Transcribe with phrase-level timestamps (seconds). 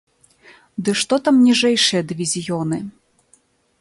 [0.87, 2.77] Ды што там ніжэйшыя дывізіёны!